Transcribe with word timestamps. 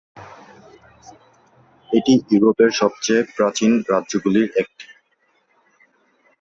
এটি 1.89 2.13
ইউরোপের 2.29 2.71
সবচেয়ে 2.81 3.21
প্রাচীন 3.35 3.71
রাজ্যগুলির 3.89 4.47
একটি। 4.55 4.87